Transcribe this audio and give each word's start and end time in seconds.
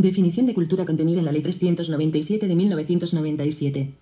Definición 0.00 0.46
de 0.46 0.54
cultura 0.54 0.86
contenida 0.86 1.18
en 1.18 1.24
la 1.24 1.32
Ley 1.32 1.42
397 1.42 2.46
de 2.46 2.54
1997. 2.54 3.94